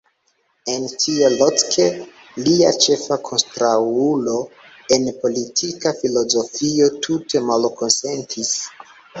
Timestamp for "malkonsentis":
7.53-8.57